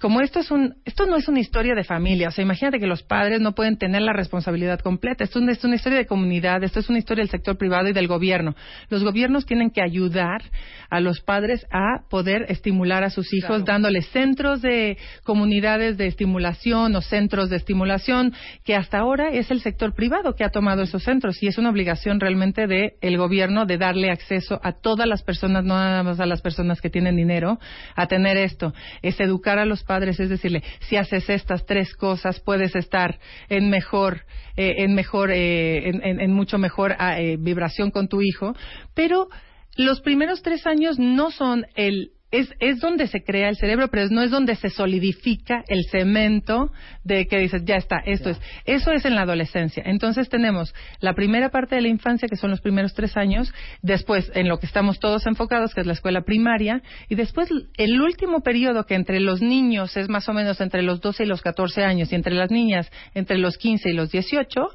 como 0.00 0.20
esto 0.20 0.38
es 0.38 0.50
un, 0.50 0.76
esto 0.84 1.06
no 1.06 1.16
es 1.16 1.26
una 1.28 1.40
historia 1.40 1.74
de 1.74 1.82
familia, 1.82 2.28
o 2.28 2.30
sea, 2.30 2.44
imagínate 2.44 2.78
que 2.78 2.86
los 2.86 3.02
padres 3.02 3.40
no 3.40 3.54
pueden 3.54 3.78
tener 3.78 4.02
la 4.02 4.12
responsabilidad 4.12 4.78
completa. 4.78 5.24
Esto 5.24 5.40
es 5.40 5.64
una 5.64 5.74
historia 5.74 5.98
de 5.98 6.06
comunidad, 6.06 6.62
esto 6.62 6.78
es 6.78 6.88
una 6.88 6.98
historia 6.98 7.22
del 7.22 7.30
sector 7.30 7.58
privado 7.58 7.88
y 7.88 7.92
del 7.92 8.06
gobierno. 8.06 8.54
Los 8.90 9.02
gobiernos 9.02 9.44
tienen 9.44 9.70
que 9.70 9.82
ayudar 9.82 10.42
a 10.88 11.00
los 11.00 11.20
padres 11.20 11.66
a 11.70 12.08
poder 12.08 12.46
estimular 12.48 13.02
a 13.02 13.10
sus 13.10 13.32
hijos, 13.34 13.64
dándoles 13.64 14.06
centros 14.10 14.62
de 14.62 14.96
comunidades 15.24 15.96
de 15.98 16.06
estimulación 16.06 16.94
o 16.94 17.00
centros 17.00 17.50
de 17.50 17.56
estimulación, 17.56 18.34
que 18.64 18.76
hasta 18.76 18.98
ahora 18.98 19.30
es 19.30 19.50
el 19.50 19.60
sector 19.60 19.94
privado 19.94 20.34
que 20.34 20.44
ha 20.44 20.50
tomado 20.50 20.82
esos 20.82 21.02
centros 21.02 21.42
y 21.42 21.48
es 21.48 21.58
una 21.58 21.70
obligación 21.70 22.20
realmente 22.20 22.66
del 22.66 22.92
el 23.00 23.18
gobierno 23.18 23.66
de 23.66 23.78
darle 23.78 24.10
acceso 24.10 24.60
a 24.62 24.72
todas 24.72 25.08
las 25.08 25.22
personas, 25.22 25.64
no 25.64 25.74
nada 25.74 26.02
más 26.02 26.20
a 26.20 26.26
las 26.26 26.40
personas 26.40 26.80
que 26.80 26.90
tienen 26.90 27.16
dinero, 27.16 27.58
a 27.96 28.06
tener 28.06 28.36
esto. 28.36 28.72
Es 29.02 29.18
educar 29.20 29.58
a 29.58 29.64
los 29.64 29.82
padres, 29.88 30.20
es 30.20 30.28
decirle, 30.28 30.62
si 30.88 30.94
haces 30.96 31.28
estas 31.28 31.66
tres 31.66 31.92
cosas, 31.96 32.38
puedes 32.38 32.76
estar 32.76 33.18
en 33.48 33.70
mejor, 33.70 34.20
eh, 34.56 34.74
en 34.84 34.94
mejor, 34.94 35.32
eh, 35.32 35.88
en, 35.88 36.04
en- 36.04 36.20
en 36.20 36.32
mucho 36.32 36.58
mejor 36.58 36.94
ah, 37.00 37.18
eh, 37.20 37.36
vibración 37.36 37.90
con 37.90 38.06
tu 38.06 38.20
hijo, 38.22 38.54
pero 38.94 39.28
los 39.76 40.00
primeros 40.00 40.42
tres 40.42 40.66
años 40.66 40.98
no 40.98 41.30
son 41.32 41.64
el 41.74 42.12
es, 42.30 42.52
es 42.60 42.80
donde 42.80 43.06
se 43.06 43.22
crea 43.22 43.48
el 43.48 43.56
cerebro, 43.56 43.88
pero 43.88 44.06
no 44.10 44.22
es 44.22 44.30
donde 44.30 44.54
se 44.56 44.68
solidifica 44.68 45.64
el 45.66 45.84
cemento 45.90 46.70
de 47.02 47.26
que 47.26 47.38
dices, 47.38 47.64
ya 47.64 47.76
está, 47.76 47.98
esto 48.04 48.30
es. 48.30 48.40
Eso 48.66 48.92
es 48.92 49.04
en 49.06 49.14
la 49.14 49.22
adolescencia. 49.22 49.82
Entonces 49.86 50.28
tenemos 50.28 50.74
la 51.00 51.14
primera 51.14 51.48
parte 51.48 51.76
de 51.76 51.82
la 51.82 51.88
infancia, 51.88 52.28
que 52.28 52.36
son 52.36 52.50
los 52.50 52.60
primeros 52.60 52.92
tres 52.92 53.16
años, 53.16 53.52
después 53.80 54.30
en 54.34 54.48
lo 54.48 54.58
que 54.58 54.66
estamos 54.66 54.98
todos 54.98 55.26
enfocados, 55.26 55.74
que 55.74 55.80
es 55.80 55.86
la 55.86 55.94
escuela 55.94 56.22
primaria, 56.22 56.82
y 57.08 57.14
después 57.14 57.48
el 57.76 58.00
último 58.00 58.40
periodo 58.40 58.84
que 58.84 58.94
entre 58.94 59.20
los 59.20 59.40
niños 59.40 59.96
es 59.96 60.08
más 60.08 60.28
o 60.28 60.34
menos 60.34 60.60
entre 60.60 60.82
los 60.82 61.00
12 61.00 61.24
y 61.24 61.26
los 61.26 61.40
14 61.40 61.82
años, 61.82 62.12
y 62.12 62.14
entre 62.14 62.34
las 62.34 62.50
niñas 62.50 62.90
entre 63.14 63.38
los 63.38 63.56
15 63.56 63.90
y 63.90 63.94
los 63.94 64.10
18, 64.10 64.68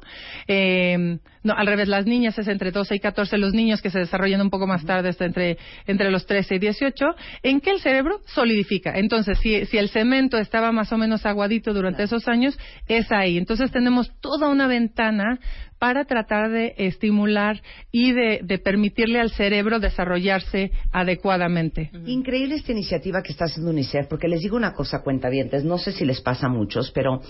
eh, 0.48 1.18
no, 1.44 1.52
al 1.54 1.66
revés, 1.66 1.88
las 1.88 2.06
niñas 2.06 2.38
es 2.38 2.48
entre 2.48 2.70
12 2.70 2.96
y 2.96 3.00
14, 3.00 3.36
los 3.36 3.52
niños 3.52 3.82
que 3.82 3.90
se 3.90 3.98
desarrollan 3.98 4.40
un 4.40 4.48
poco 4.48 4.66
más 4.66 4.84
tarde 4.86 5.10
es 5.10 5.20
entre, 5.20 5.58
entre 5.86 6.10
los 6.10 6.24
13 6.24 6.54
y 6.54 6.58
18, 6.58 7.04
en 7.42 7.60
que 7.60 7.70
el 7.70 7.80
cerebro 7.80 8.22
solidifica. 8.24 8.92
Entonces, 8.96 9.38
si, 9.40 9.66
si 9.66 9.76
el 9.76 9.90
cemento 9.90 10.38
estaba 10.38 10.72
más 10.72 10.90
o 10.92 10.96
menos 10.96 11.26
aguadito 11.26 11.74
durante 11.74 12.02
esos 12.02 12.26
años, 12.28 12.58
es 12.88 13.12
ahí. 13.12 13.36
Entonces 13.36 13.70
tenemos 13.70 14.10
toda 14.20 14.48
una 14.48 14.66
ventana 14.66 15.38
para 15.84 16.06
tratar 16.06 16.50
de 16.50 16.72
estimular 16.78 17.60
y 17.92 18.12
de, 18.12 18.58
permitirle 18.64 19.20
al 19.20 19.30
cerebro 19.32 19.80
desarrollarse 19.80 20.70
adecuadamente. 20.90 21.90
Increíble 22.06 22.54
esta 22.54 22.72
iniciativa 22.72 23.20
que 23.22 23.32
está 23.32 23.44
haciendo 23.44 23.70
UNICEF, 23.70 24.06
porque 24.06 24.26
les 24.26 24.40
digo 24.40 24.56
una 24.56 24.72
cosa, 24.72 25.02
cuentavientes, 25.02 25.62
no 25.62 25.76
sé 25.76 25.92
si 25.92 26.06
les 26.06 26.22
pasa 26.22 26.46
a 26.46 26.48
muchos, 26.48 26.90
pero 26.92 27.20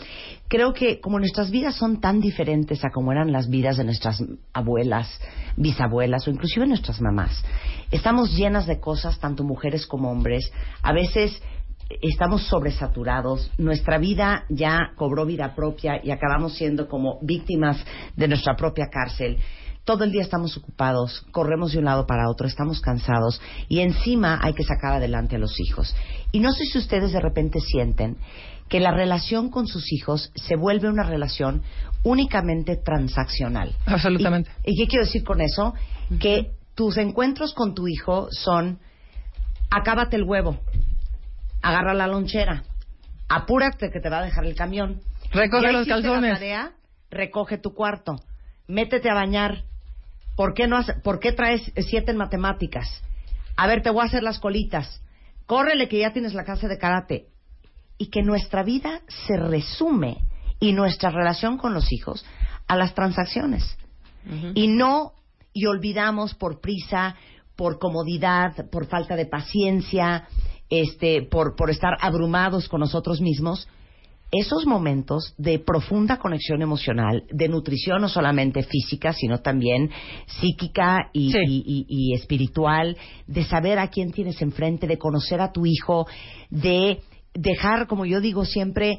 creo 0.46 0.72
que 0.72 1.00
como 1.00 1.18
nuestras 1.18 1.50
vidas 1.50 1.74
son 1.74 2.00
tan 2.00 2.20
diferentes 2.20 2.84
a 2.84 2.90
como 2.90 3.10
eran 3.10 3.32
las 3.32 3.50
vidas 3.50 3.76
de 3.76 3.82
nuestras 3.82 4.22
abuelas, 4.52 5.20
bisabuelas 5.56 6.28
o 6.28 6.30
inclusive 6.30 6.64
nuestras 6.68 7.00
mamás, 7.00 7.44
estamos 7.90 8.36
llenas 8.36 8.68
de 8.68 8.78
cosas, 8.78 9.18
tanto 9.18 9.42
mujeres 9.42 9.84
como 9.84 10.12
hombres, 10.12 10.52
a 10.80 10.92
veces 10.92 11.42
estamos 11.88 12.46
sobresaturados, 12.46 13.50
nuestra 13.58 13.98
vida 13.98 14.44
ya 14.48 14.92
cobró 14.96 15.26
vida 15.26 15.54
propia 15.54 16.00
y 16.02 16.10
acabamos 16.10 16.54
siendo 16.56 16.88
como 16.88 17.18
víctimas 17.22 17.84
de 18.16 18.28
nuestra 18.28 18.56
propia 18.56 18.86
cárcel. 18.90 19.38
Todo 19.84 20.04
el 20.04 20.12
día 20.12 20.22
estamos 20.22 20.56
ocupados, 20.56 21.26
corremos 21.30 21.72
de 21.72 21.78
un 21.78 21.84
lado 21.84 22.06
para 22.06 22.30
otro, 22.30 22.46
estamos 22.46 22.80
cansados 22.80 23.40
y 23.68 23.80
encima 23.80 24.40
hay 24.42 24.54
que 24.54 24.64
sacar 24.64 24.94
adelante 24.94 25.36
a 25.36 25.38
los 25.38 25.60
hijos. 25.60 25.94
Y 26.32 26.40
no 26.40 26.52
sé 26.52 26.64
si 26.64 26.78
ustedes 26.78 27.12
de 27.12 27.20
repente 27.20 27.60
sienten 27.60 28.16
que 28.68 28.80
la 28.80 28.92
relación 28.92 29.50
con 29.50 29.66
sus 29.66 29.92
hijos 29.92 30.32
se 30.34 30.56
vuelve 30.56 30.88
una 30.88 31.02
relación 31.02 31.62
únicamente 32.02 32.76
transaccional. 32.76 33.74
Absolutamente. 33.84 34.50
¿Y, 34.64 34.72
y 34.72 34.76
qué 34.76 34.88
quiero 34.88 35.04
decir 35.04 35.22
con 35.22 35.42
eso? 35.42 35.74
Que 36.18 36.52
tus 36.74 36.96
encuentros 36.96 37.52
con 37.52 37.74
tu 37.74 37.86
hijo 37.86 38.28
son 38.30 38.78
acábate 39.70 40.16
el 40.16 40.24
huevo, 40.24 40.58
agarra 41.64 41.94
la 41.94 42.06
lonchera, 42.06 42.62
apúrate 43.28 43.90
que 43.90 44.00
te 44.00 44.10
va 44.10 44.18
a 44.18 44.24
dejar 44.24 44.44
el 44.44 44.54
camión. 44.54 45.00
Recoge 45.32 45.66
¿Ya 45.66 45.72
los 45.72 45.86
calzones. 45.88 46.30
La 46.30 46.34
tarea? 46.36 46.72
Recoge 47.10 47.58
tu 47.58 47.74
cuarto, 47.74 48.16
métete 48.68 49.08
a 49.10 49.14
bañar. 49.14 49.62
¿Por 50.36 50.52
qué, 50.54 50.66
no 50.66 50.76
hace- 50.76 50.94
¿Por 50.94 51.20
qué 51.20 51.32
traes 51.32 51.62
siete 51.88 52.10
en 52.10 52.16
matemáticas? 52.18 53.02
A 53.56 53.66
ver, 53.66 53.82
te 53.82 53.90
voy 53.90 54.02
a 54.02 54.06
hacer 54.06 54.22
las 54.22 54.40
colitas. 54.40 55.00
Córrele 55.46 55.88
que 55.88 55.98
ya 56.00 56.12
tienes 56.12 56.34
la 56.34 56.44
clase 56.44 56.66
de 56.68 56.76
karate. 56.78 57.26
Y 57.98 58.06
que 58.10 58.22
nuestra 58.22 58.64
vida 58.64 59.00
se 59.26 59.36
resume 59.36 60.16
y 60.58 60.72
nuestra 60.72 61.10
relación 61.10 61.56
con 61.56 61.72
los 61.72 61.92
hijos 61.92 62.26
a 62.66 62.76
las 62.76 62.94
transacciones. 62.94 63.76
Y 64.54 64.66
no, 64.68 65.12
y 65.52 65.66
olvidamos 65.66 66.34
por 66.34 66.60
prisa, 66.60 67.14
por 67.56 67.78
comodidad, 67.78 68.68
por 68.72 68.86
falta 68.86 69.14
de 69.14 69.26
paciencia, 69.26 70.26
este, 70.70 71.22
por, 71.22 71.56
por 71.56 71.70
estar 71.70 71.96
abrumados 72.00 72.68
con 72.68 72.80
nosotros 72.80 73.20
mismos, 73.20 73.68
esos 74.32 74.66
momentos 74.66 75.32
de 75.38 75.60
profunda 75.60 76.18
conexión 76.18 76.60
emocional, 76.60 77.22
de 77.30 77.48
nutrición 77.48 78.00
no 78.00 78.08
solamente 78.08 78.64
física, 78.64 79.12
sino 79.12 79.38
también 79.38 79.90
psíquica 80.26 81.10
y, 81.12 81.30
Sí. 81.30 81.38
y- 81.46 81.64
y- 81.66 81.86
y 81.88 82.14
espiritual, 82.14 82.96
de 83.28 83.44
saber 83.44 83.78
a 83.78 83.88
quién 83.88 84.10
tienes 84.10 84.40
enfrente, 84.42 84.88
de 84.88 84.98
conocer 84.98 85.40
a 85.40 85.52
tu 85.52 85.66
hijo, 85.66 86.06
de 86.50 86.98
dejar, 87.32 87.86
como 87.86 88.06
yo 88.06 88.20
digo 88.20 88.44
siempre, 88.44 88.98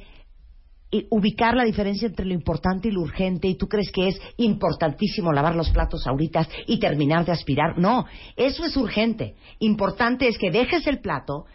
y 0.96 1.08
ubicar 1.10 1.56
la 1.56 1.66
diferencia 1.66 2.08
entre 2.08 2.26
lo 2.26 2.34
importante 2.34 2.88
y 2.88 2.92
lo 2.92 3.02
urgente 3.02 3.50
y 3.50 3.56
tú 3.56 3.68
crees 3.68 3.92
que 3.92 4.08
es 4.08 4.22
importantísimo 4.38 5.34
lavar 5.34 5.56
los 5.56 5.70
platos 5.72 6.08
ahorita 6.08 6.48
y 6.68 6.80
terminar 6.80 7.26
de 7.26 7.34
aspirar. 7.34 7.78
No, 7.78 8.06
eso 8.38 8.64
es 8.64 8.78
urgente. 8.78 9.36
Importante 9.60 10.30
es 10.30 10.38
que 10.38 10.52
dejes 10.52 10.88
el 10.88 11.00
plato, 11.00 11.46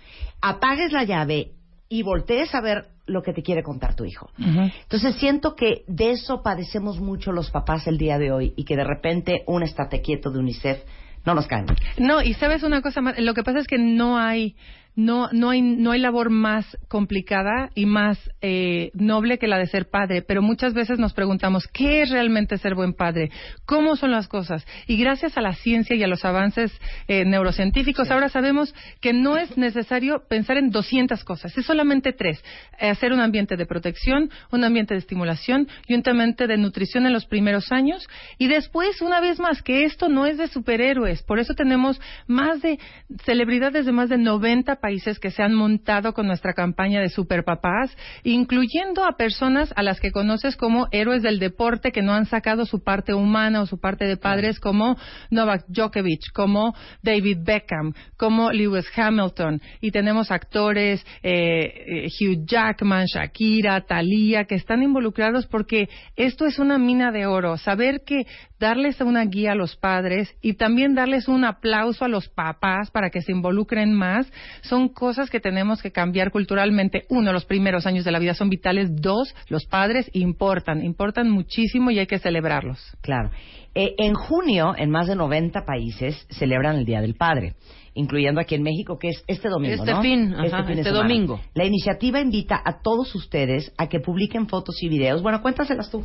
apagues 0.43 0.93
la 0.93 1.05
llave 1.05 1.53
y 1.89 2.03
voltees 2.03 2.55
a 2.55 2.61
ver 2.61 2.89
lo 3.07 3.23
que 3.23 3.33
te 3.33 3.43
quiere 3.43 3.63
contar 3.63 3.97
tu 3.97 4.05
hijo. 4.05 4.31
Entonces 4.39 5.17
siento 5.17 5.57
que 5.57 5.85
de 5.89 6.11
eso 6.11 6.43
padecemos 6.43 7.01
mucho 7.01 7.33
los 7.33 7.51
papás 7.51 7.87
el 7.87 7.97
día 7.97 8.19
de 8.19 8.31
hoy 8.31 8.53
y 8.57 8.65
que 8.65 8.77
de 8.77 8.85
repente 8.85 9.43
un 9.47 9.63
estate 9.63 10.03
quieto 10.03 10.31
de 10.31 10.39
UNICEF 10.39 10.83
no 11.25 11.35
nos 11.35 11.47
cae. 11.47 11.65
No, 11.99 12.23
y 12.23 12.35
sabes 12.35 12.63
una 12.63 12.83
cosa 12.83 13.01
más, 13.01 13.19
lo 13.19 13.35
que 13.35 13.43
pasa 13.43 13.59
es 13.59 13.67
que 13.67 13.79
no 13.79 14.19
hay 14.19 14.55
no 14.97 15.29
no 15.33 15.51
hay 15.51 15.63
no 15.63 15.93
hay 15.93 16.01
labor 16.01 16.31
más 16.31 16.67
complicada 16.89 17.71
y 17.75 17.87
más 17.87 18.19
eh, 18.41 18.91
noble 18.95 19.39
que 19.39 19.47
la 19.47 19.59
de 19.59 19.67
ser 19.67 19.89
padre, 19.89 20.23
pero 20.23 20.43
muchas 20.43 20.75
veces 20.75 20.99
nos 20.99 21.13
preguntamos 21.13 21.67
qué 21.69 22.03
es 22.03 22.11
realmente 22.11 22.59
ser 22.59 22.75
buen 22.75 22.95
padre, 22.95 23.31
cómo 23.67 23.97
son 23.97 24.11
las 24.11 24.29
cosas 24.29 24.67
y 24.87 24.97
gracias 24.97 25.37
a 25.37 25.41
la 25.41 25.55
ciencia 25.55 25.97
y 25.97 26.03
a 26.03 26.09
los 26.09 26.25
avances 26.25 26.73
eh, 27.09 27.25
neurocientíficos 27.25 28.11
ahora 28.11 28.29
sabemos 28.29 28.75
que 29.01 29.13
no 29.13 29.37
es 29.37 29.57
necesario 29.57 30.25
pensar 30.29 30.57
en 30.57 30.71
200 30.71 31.25
cosas, 31.25 31.57
es 31.57 31.67
solamente 31.67 32.13
tres, 32.13 32.43
Eh, 32.81 32.89
hacer 32.89 33.13
un 33.13 33.21
ambiente 33.21 33.57
de 33.57 33.67
protección, 33.67 34.31
un 34.51 34.65
ambiente 34.65 34.95
de 34.95 34.99
estimulación 35.01 35.69
y 35.87 35.95
un 35.95 36.03
ambiente 36.07 36.47
de 36.47 36.57
nutrición 36.57 37.07
en 37.07 37.13
los 37.13 37.27
primeros 37.27 37.73
años. 37.73 38.09
Y 38.39 38.49
después 38.49 39.03
una 39.03 39.21
vez 39.21 39.39
más 39.39 39.63
que 39.63 39.85
esto 39.85 40.09
no 40.09 40.27
es 40.27 40.39
de 40.39 40.49
superhéroes, 40.49 41.23
por 41.23 41.39
eso 41.39 41.55
tenemos 41.55 42.01
más 42.27 42.63
de 42.63 42.79
celebridades 43.25 43.85
de 43.85 43.93
más 43.93 44.09
de 44.09 44.19
90 44.19 44.77
países 44.81 45.19
que 45.19 45.31
se 45.31 45.43
han 45.43 45.55
montado 45.55 46.13
con 46.13 46.27
nuestra 46.27 46.53
campaña 46.53 47.01
de 47.01 47.09
superpapás, 47.09 47.97
incluyendo 48.25 49.05
a 49.05 49.17
personas 49.17 49.73
a 49.77 49.83
las 49.83 50.01
que 50.01 50.11
conoces 50.11 50.57
como 50.57 50.89
héroes 50.91 51.23
del 51.23 51.39
deporte 51.39 51.93
que 51.93 52.03
no 52.03 52.13
han 52.13 52.27
sacado 52.27 52.65
su 52.65 52.83
parte 52.83 53.15
humana 53.15 53.63
o 53.63 53.67
su 53.67 53.79
parte 53.79 54.07
de 54.07 54.17
padres, 54.17 54.59
como 54.59 54.97
Novak 55.31 55.65
Djokovic, 55.69 56.33
como 56.35 56.75
David 57.03 57.39
Beckham, 57.43 57.93
como 58.17 58.51
Lewis 58.51 58.87
Hamilton. 58.97 59.61
Y 59.81 59.91
tenemos 59.91 60.31
actores, 60.31 61.05
eh, 61.23 62.07
eh, 62.07 62.07
Hugh 62.07 62.45
Jackman, 62.47 63.07
Shakira, 63.07 63.83
Thalía, 63.83 64.45
que 64.45 64.55
están 64.55 64.83
involucrados 64.83 65.47
porque 65.47 65.89
esto 66.17 66.47
es 66.47 66.59
una 66.59 66.79
mina 66.79 67.13
de 67.13 67.27
oro. 67.27 67.57
Saber 67.57 68.03
que 68.05 68.25
darles 68.59 69.01
una 69.01 69.25
guía 69.25 69.53
a 69.53 69.55
los 69.55 69.77
padres 69.77 70.35
y 70.43 70.55
también 70.55 70.95
darles 70.95 71.29
un 71.29 71.45
aplauso 71.45 72.05
a 72.05 72.09
los 72.09 72.29
papás 72.29 72.91
para 72.91 73.11
que 73.11 73.23
se 73.23 73.33
involucren 73.33 73.95
más, 73.95 74.31
son 74.71 74.89
cosas 74.89 75.29
que 75.29 75.41
tenemos 75.41 75.83
que 75.83 75.91
cambiar 75.91 76.31
culturalmente. 76.31 77.03
Uno, 77.09 77.33
los 77.33 77.45
primeros 77.45 77.87
años 77.87 78.05
de 78.05 78.13
la 78.13 78.21
vida 78.21 78.35
son 78.35 78.49
vitales. 78.49 78.89
Dos, 78.95 79.35
los 79.49 79.67
padres 79.67 80.09
importan, 80.15 80.85
importan 80.85 81.29
muchísimo 81.29 81.91
y 81.91 81.99
hay 81.99 82.07
que 82.07 82.21
celebrarlos. 82.21 82.79
Claro. 83.01 83.31
Eh, 83.75 83.95
en 83.99 84.15
junio, 84.15 84.75
en 84.77 84.91
más 84.91 85.09
de 85.09 85.17
90 85.17 85.65
países, 85.65 86.25
celebran 86.31 86.77
el 86.77 86.85
Día 86.85 87.01
del 87.01 87.17
Padre 87.17 87.55
incluyendo 88.01 88.41
aquí 88.41 88.55
en 88.55 88.63
México, 88.63 88.99
que 88.99 89.09
es 89.09 89.23
este 89.27 89.49
domingo. 89.49 89.75
Este 89.75 89.93
¿no? 89.93 90.03
fin, 90.03 90.35
ajá, 90.35 90.61
este, 90.61 90.73
este 90.73 90.91
domingo. 90.91 91.41
La 91.55 91.65
iniciativa 91.65 92.21
invita 92.21 92.61
a 92.65 92.81
todos 92.83 93.15
ustedes 93.15 93.73
a 93.79 93.89
que 93.89 94.01
publiquen 94.01 94.49
fotos 94.49 94.83
y 94.83 94.89
videos. 94.89 95.23
Bueno, 95.23 95.43
cuéntaselas 95.43 95.91
tú. 95.91 96.05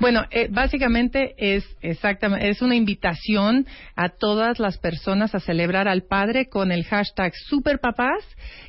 Bueno, 0.00 0.22
eh, 0.30 0.48
básicamente 0.50 1.34
es 1.36 1.64
exactamente 1.80 2.48
es 2.48 2.62
una 2.62 2.74
invitación 2.74 3.66
a 3.96 4.08
todas 4.08 4.58
las 4.58 4.78
personas 4.78 5.34
a 5.34 5.40
celebrar 5.40 5.88
al 5.88 6.02
padre 6.02 6.48
con 6.48 6.72
el 6.72 6.84
hashtag 6.84 7.32
superpapás 7.48 8.24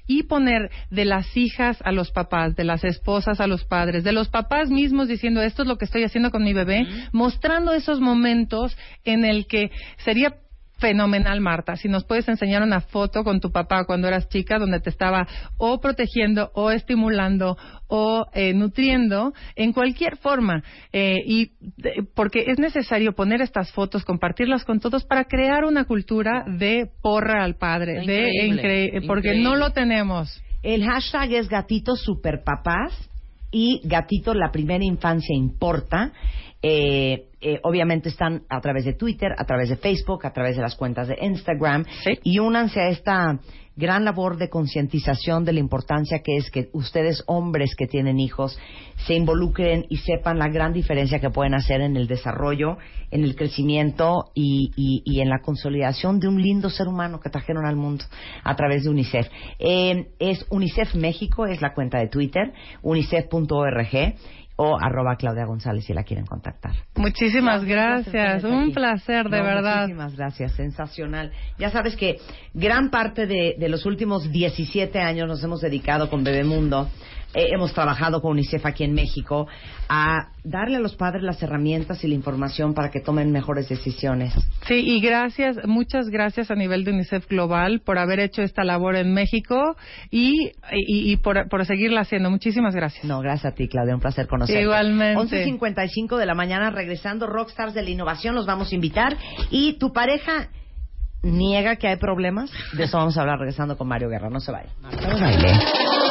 y 0.08 0.24
poner 0.24 0.70
de 0.90 1.06
las 1.06 1.36
hijas 1.38 1.78
a 1.84 1.92
los 1.92 2.12
papás, 2.12 2.56
de 2.56 2.64
las 2.64 2.84
esposas 2.84 3.40
a 3.40 3.48
los 3.48 3.64
padres, 3.66 4.04
de 4.04 4.12
los 4.12 4.30
papás 4.30 4.70
mismos 4.70 5.08
diciendo 5.08 5.42
esto 5.42 5.62
es 5.62 5.68
lo 5.68 5.78
que 5.78 5.86
estoy 5.86 6.04
haciendo 6.04 6.32
con 6.32 6.44
mi 6.44 6.54
bebé, 6.54 6.86
mostrando 7.12 7.74
esos 7.74 8.00
momentos 8.00 8.76
en 9.06 9.26
el 9.26 9.48
que 9.48 9.72
sería 9.98 10.36
fenomenal, 10.78 11.40
Marta. 11.42 11.76
Si 11.76 11.88
nos 11.88 12.04
puedes 12.04 12.28
enseñar 12.28 12.62
una 12.62 12.82
foto 12.82 13.24
con 13.24 13.40
tu 13.40 13.52
papá 13.52 13.86
cuando 13.86 14.08
eras 14.08 14.28
chica, 14.30 14.60
donde 14.60 14.80
te 14.80 14.90
estaba 14.90 15.28
o 15.58 15.80
protegiendo, 15.80 16.52
o 16.54 16.72
estimulando, 16.72 17.58
o 17.88 18.26
eh, 18.34 18.54
nutriendo, 18.54 19.34
en 19.56 19.74
cualquier 19.74 20.18
forma. 20.18 20.64
Eh, 20.92 21.18
y 21.26 21.52
porque 22.16 22.46
es 22.48 22.60
necesario 22.60 23.14
poner 23.14 23.42
estas 23.42 23.72
fotos, 23.72 24.04
compartirlas 24.04 24.66
con 24.66 24.80
todos 24.80 25.06
para 25.06 25.26
crear 25.26 25.66
una 25.66 25.86
cultura 25.86 26.46
de 26.48 26.90
porra 27.02 27.44
al 27.44 27.56
padre, 27.56 28.06
de 28.06 28.46
increíble, 28.46 29.08
porque 29.08 29.36
no 29.36 29.56
lo 29.56 29.72
tenemos. 29.72 30.42
El 30.64 30.86
hashtag 30.86 31.34
es 31.34 31.50
gatito 31.50 31.96
superpapás 31.96 33.10
y 33.52 33.82
gatito 33.84 34.34
la 34.34 34.52
primera 34.52 34.84
infancia 34.84 35.36
importa. 35.36 36.12
Eh, 36.66 37.28
eh, 37.42 37.60
obviamente 37.64 38.08
están 38.08 38.44
a 38.48 38.62
través 38.62 38.86
de 38.86 38.94
Twitter, 38.94 39.34
a 39.38 39.44
través 39.44 39.68
de 39.68 39.76
Facebook, 39.76 40.26
a 40.26 40.32
través 40.32 40.56
de 40.56 40.62
las 40.62 40.76
cuentas 40.76 41.10
de 41.10 41.18
Instagram. 41.22 41.84
Y 42.24 42.40
únanse 42.40 42.80
a 42.80 42.88
esta 42.88 43.38
gran 43.76 44.06
labor 44.06 44.38
de 44.38 44.50
concientización 44.50 45.46
de 45.46 45.54
la 45.54 45.60
importancia 45.60 46.20
que 46.24 46.38
es 46.38 46.50
que 46.52 46.70
ustedes 46.74 47.24
hombres 47.26 47.76
que 47.76 47.88
tienen 47.88 48.20
hijos 48.20 48.58
se 49.08 49.16
involucren 49.16 49.86
y 49.90 49.98
sepan 49.98 50.38
la 50.38 50.48
gran 50.48 50.74
diferencia 50.74 51.20
que 51.20 51.32
pueden 51.32 51.56
hacer 51.56 51.82
en 51.82 51.98
el 51.98 52.08
desarrollo, 52.08 52.78
en 53.10 53.24
el 53.24 53.36
crecimiento 53.36 54.32
y, 54.36 54.72
y, 54.76 55.20
en 55.22 55.30
la 55.30 55.40
consolidación 55.40 56.20
de 56.20 56.28
un 56.28 56.42
lindo 56.42 56.70
ser 56.70 56.88
humano 56.88 57.20
que 57.20 57.30
trajeron 57.30 57.66
al 57.66 57.76
mundo 57.76 58.06
a 58.44 58.56
través 58.56 58.84
de 58.84 58.90
UNICEF. 58.90 59.28
Eh, 59.60 60.08
es 60.20 60.46
UNICEF 60.50 60.96
México, 60.96 61.46
es 61.46 61.62
la 61.62 61.74
cuenta 61.74 62.00
de 62.00 62.08
Twitter, 62.08 62.54
unicef.org 62.84 64.16
o 64.56 64.78
arroba 64.80 65.16
Claudia 65.16 65.46
González 65.46 65.86
si 65.86 65.94
la 65.94 66.04
quieren 66.04 66.26
contactar. 66.26 66.74
Muchísimas 66.96 67.64
gracias, 67.66 68.44
un 68.44 68.72
placer 68.72 69.30
de 69.30 69.42
verdad. 69.42 69.82
Muchísimas 69.82 70.16
gracias, 70.16 70.52
sensacional. 70.54 71.32
Ya 71.58 71.72
sabes 71.72 71.96
que 71.96 72.18
gran 72.54 72.90
parte 72.90 73.26
de, 73.26 73.56
de 73.58 73.70
los 73.70 73.86
últimos 73.86 74.32
17 74.32 75.00
años 75.00 75.28
nos 75.28 75.44
hemos 75.44 75.62
dedicado 75.62 76.10
con 76.10 76.24
Bebemundo 76.24 76.90
hemos 77.34 77.74
trabajado 77.74 78.22
con 78.22 78.32
UNICEF 78.32 78.66
aquí 78.66 78.84
en 78.84 78.94
México 78.94 79.48
a 79.90 80.30
darle 80.44 80.78
a 80.78 80.80
los 80.80 80.96
padres 80.96 81.24
las 81.24 81.42
herramientas 81.42 82.04
y 82.04 82.08
la 82.08 82.16
información 82.16 82.74
para 82.74 82.92
que 82.92 83.00
tomen 83.00 83.32
mejores 83.32 83.70
decisiones. 83.70 84.34
Sí, 84.68 84.76
y 84.76 85.00
gracias, 85.02 85.58
muchas 85.66 86.10
gracias 86.10 86.52
a 86.52 86.56
nivel 86.56 86.84
de 86.84 86.92
UNICEF 86.92 87.28
Global 87.28 87.82
por 87.82 87.98
haber 87.98 88.20
hecho 88.20 88.42
esta 88.42 88.64
labor 88.64 88.96
en 88.96 89.14
México 89.14 89.76
y, 90.12 90.52
y, 90.72 91.18
por, 91.18 91.48
por, 91.50 91.66
seguirla 91.66 92.02
haciendo. 92.02 92.30
Muchísimas 92.30 92.76
gracias. 92.76 93.04
No, 93.06 93.20
gracias 93.22 93.54
a 93.54 93.56
ti, 93.56 93.68
Claudia, 93.68 93.96
un 93.96 94.02
placer 94.02 94.28
conocerte. 94.28 94.62
Igualmente. 94.62 95.48
11.55 95.48 96.18
de 96.18 96.26
la 96.26 96.36
mañana, 96.36 96.70
regresando, 96.72 97.28
Rockstars 97.28 97.74
de 97.74 97.84
la 97.84 97.90
Innovación, 97.90 98.36
los 98.36 98.46
vamos 98.46 98.72
a 98.72 98.76
invitar. 98.76 99.18
Y 99.50 99.74
tu 99.80 99.94
pareja 99.94 100.50
niega 101.24 101.78
que 101.78 101.88
hay 101.88 101.96
problemas. 101.96 102.52
De 102.74 102.84
eso 102.84 102.98
vamos 102.98 103.18
a 103.18 103.22
hablar 103.22 103.40
regresando 103.40 103.78
con 103.78 103.88
Mario 103.88 104.10
Guerra. 104.10 104.30
No 104.30 104.40
se 104.40 104.52
vaya. 104.52 104.70